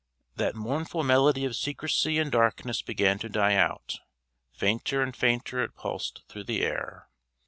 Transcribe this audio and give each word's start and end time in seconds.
That 0.35 0.55
mournful 0.55 1.03
melody 1.03 1.45
of 1.45 1.55
secrecy 1.55 2.17
and 2.17 2.31
darkness 2.31 2.81
began 2.81 3.19
to 3.19 3.29
die 3.29 3.53
out. 3.53 3.99
Fainter 4.51 5.03
and 5.03 5.15
fainter 5.15 5.63
it 5.63 5.75
pulsed 5.75 6.23
through 6.27 6.45
the 6.45 6.63
air. 6.63 7.07